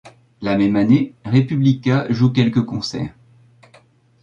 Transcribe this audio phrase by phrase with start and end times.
[0.41, 3.13] La même année, Republica joue quelques concerts.